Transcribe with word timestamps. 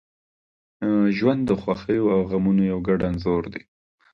•ژوند 1.17 1.41
د 1.45 1.51
خوښیو 1.61 2.05
او 2.15 2.21
غمونو 2.29 2.61
یو 2.71 2.79
ګډ 2.87 2.99
انځور 3.09 3.43
دی. 3.53 3.63